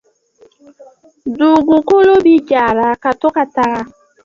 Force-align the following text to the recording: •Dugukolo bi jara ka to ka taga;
•Dugukolo 1.37 2.13
bi 2.25 2.35
jara 2.49 2.89
ka 3.01 3.11
to 3.19 3.27
ka 3.35 3.43
taga; 3.55 3.81